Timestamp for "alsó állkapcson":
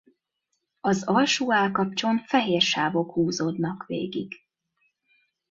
1.03-2.19